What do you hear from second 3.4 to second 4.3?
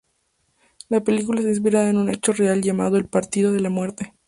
de la Muerte.